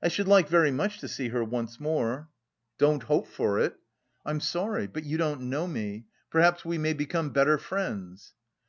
[0.00, 2.28] I should like very much to see her once more."
[2.78, 3.74] "Don't hope for it."
[4.24, 4.86] "I'm sorry.
[4.86, 6.04] But you don't know me.
[6.30, 8.32] Perhaps we may become better friends."